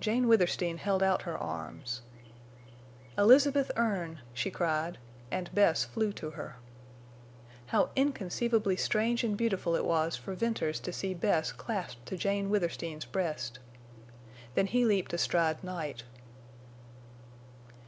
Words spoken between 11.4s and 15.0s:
clasped to Jane Withersteen's breast! Then he